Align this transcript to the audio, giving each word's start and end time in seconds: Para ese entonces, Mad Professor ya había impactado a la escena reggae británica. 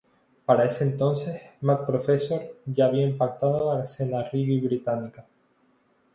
Para 0.47 0.65
ese 0.65 0.83
entonces, 0.83 1.39
Mad 1.61 1.85
Professor 1.85 2.41
ya 2.65 2.87
había 2.87 3.05
impactado 3.05 3.69
a 3.71 3.77
la 3.77 3.83
escena 3.83 4.23
reggae 4.31 4.59
británica. 4.59 5.27